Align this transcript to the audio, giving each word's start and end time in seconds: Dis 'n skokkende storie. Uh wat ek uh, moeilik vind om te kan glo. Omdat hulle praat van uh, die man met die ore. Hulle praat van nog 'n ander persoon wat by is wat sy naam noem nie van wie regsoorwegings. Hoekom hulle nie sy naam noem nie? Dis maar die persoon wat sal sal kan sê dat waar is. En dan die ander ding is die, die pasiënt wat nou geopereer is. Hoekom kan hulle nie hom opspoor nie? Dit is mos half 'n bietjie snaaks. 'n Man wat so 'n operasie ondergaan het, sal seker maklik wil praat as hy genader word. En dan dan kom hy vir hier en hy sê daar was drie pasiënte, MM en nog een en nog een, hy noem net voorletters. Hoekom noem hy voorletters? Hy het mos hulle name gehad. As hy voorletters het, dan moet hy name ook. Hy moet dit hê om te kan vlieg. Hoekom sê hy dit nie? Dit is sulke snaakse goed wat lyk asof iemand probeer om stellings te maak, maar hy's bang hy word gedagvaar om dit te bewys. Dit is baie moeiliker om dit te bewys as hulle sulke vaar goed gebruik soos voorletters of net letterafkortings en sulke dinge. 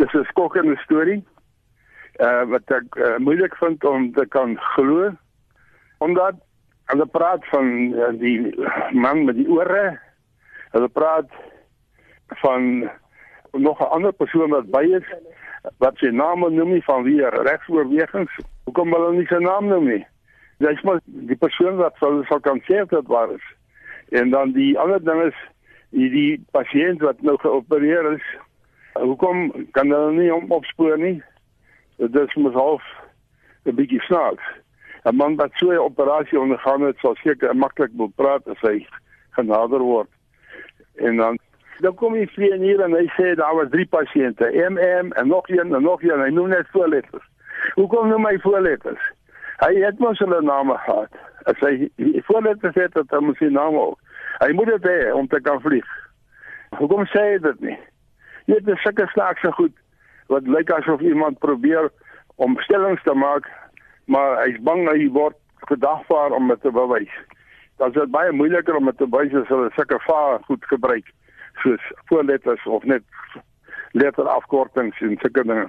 Dis 0.00 0.12
'n 0.16 0.24
skokkende 0.32 0.76
storie. 0.80 1.20
Uh 2.24 2.44
wat 2.48 2.70
ek 2.72 2.96
uh, 2.96 3.16
moeilik 3.20 3.54
vind 3.60 3.84
om 3.84 4.12
te 4.12 4.24
kan 4.32 4.56
glo. 4.72 5.10
Omdat 5.98 6.34
hulle 6.88 7.06
praat 7.06 7.44
van 7.52 7.66
uh, 7.92 8.08
die 8.16 8.54
man 9.04 9.24
met 9.24 9.36
die 9.36 9.48
ore. 9.48 10.00
Hulle 10.72 10.88
praat 10.88 11.28
van 12.40 12.88
nog 13.52 13.80
'n 13.80 13.92
ander 13.92 14.12
persoon 14.12 14.50
wat 14.56 14.70
by 14.70 14.84
is 15.00 15.06
wat 15.84 15.96
sy 16.00 16.08
naam 16.08 16.40
noem 16.40 16.72
nie 16.72 16.84
van 16.84 17.02
wie 17.04 17.20
regsoorwegings. 17.28 18.32
Hoekom 18.64 18.92
hulle 18.96 19.12
nie 19.12 19.28
sy 19.28 19.44
naam 19.44 19.68
noem 19.68 19.84
nie? 19.84 20.04
Dis 20.64 20.82
maar 20.82 21.00
die 21.04 21.36
persoon 21.36 21.76
wat 21.76 21.96
sal 22.00 22.24
sal 22.28 22.40
kan 22.40 22.60
sê 22.64 22.84
dat 22.88 23.06
waar 23.06 23.32
is. 23.36 23.46
En 24.08 24.30
dan 24.30 24.52
die 24.52 24.78
ander 24.78 25.04
ding 25.04 25.22
is 25.22 25.36
die, 25.90 26.08
die 26.10 26.44
pasiënt 26.56 27.04
wat 27.04 27.20
nou 27.20 27.36
geopereer 27.36 28.12
is. 28.12 28.24
Hoekom 29.00 29.50
kan 29.72 29.90
hulle 29.90 30.12
nie 30.12 30.30
hom 30.30 30.50
opspoor 30.52 30.98
nie? 30.98 31.22
Dit 31.96 32.16
is 32.16 32.34
mos 32.36 32.54
half 32.54 32.82
'n 33.64 33.74
bietjie 33.76 34.00
snaaks. 34.00 34.44
'n 35.04 35.16
Man 35.16 35.36
wat 35.36 35.52
so 35.54 35.70
'n 35.70 35.78
operasie 35.78 36.40
ondergaan 36.40 36.82
het, 36.82 36.98
sal 36.98 37.16
seker 37.16 37.56
maklik 37.56 37.90
wil 37.96 38.12
praat 38.16 38.48
as 38.48 38.60
hy 38.60 38.86
genader 39.30 39.78
word. 39.78 40.10
En 40.94 41.16
dan 41.16 41.38
dan 41.80 41.94
kom 41.94 42.14
hy 42.14 42.26
vir 42.26 42.58
hier 42.60 42.80
en 42.84 42.92
hy 42.92 43.06
sê 43.16 43.34
daar 43.34 43.54
was 43.56 43.70
drie 43.72 43.86
pasiënte, 43.86 44.44
MM 44.68 45.12
en 45.12 45.28
nog 45.28 45.48
een 45.48 45.74
en 45.74 45.82
nog 45.82 46.02
een, 46.02 46.20
hy 46.20 46.28
noem 46.28 46.48
net 46.48 46.68
voorletters. 46.72 47.24
Hoekom 47.74 48.08
noem 48.08 48.26
hy 48.26 48.36
voorletters? 48.38 49.00
Hy 49.64 49.74
het 49.84 49.98
mos 49.98 50.18
hulle 50.18 50.42
name 50.42 50.76
gehad. 50.84 51.08
As 51.44 51.56
hy 51.64 51.88
voorletters 52.28 52.74
het, 52.74 52.96
dan 53.08 53.24
moet 53.24 53.38
hy 53.38 53.48
name 53.48 53.78
ook. 53.78 53.98
Hy 54.44 54.52
moet 54.52 54.66
dit 54.66 54.88
hê 54.88 55.12
om 55.12 55.28
te 55.28 55.40
kan 55.40 55.60
vlieg. 55.60 55.88
Hoekom 56.76 57.06
sê 57.12 57.24
hy 57.32 57.38
dit 57.38 57.60
nie? 57.60 57.78
Dit 58.50 58.68
is 58.68 58.82
sulke 58.82 59.06
snaakse 59.12 59.52
goed 59.52 59.74
wat 60.30 60.46
lyk 60.46 60.70
asof 60.74 61.00
iemand 61.06 61.38
probeer 61.38 61.90
om 62.42 62.56
stellings 62.64 63.02
te 63.02 63.14
maak, 63.14 63.46
maar 64.10 64.40
hy's 64.42 64.58
bang 64.66 64.88
hy 64.88 65.06
word 65.14 65.36
gedagvaar 65.70 66.34
om 66.34 66.48
dit 66.50 66.62
te 66.64 66.72
bewys. 66.74 67.12
Dit 67.78 67.96
is 67.96 68.10
baie 68.10 68.32
moeiliker 68.34 68.78
om 68.78 68.90
dit 68.90 68.98
te 68.98 69.06
bewys 69.06 69.36
as 69.42 69.50
hulle 69.52 69.70
sulke 69.76 70.00
vaar 70.06 70.42
goed 70.48 70.66
gebruik 70.72 71.12
soos 71.62 71.90
voorletters 72.10 72.66
of 72.66 72.86
net 72.90 73.06
letterafkortings 73.92 74.98
en 75.06 75.18
sulke 75.22 75.44
dinge. 75.46 75.68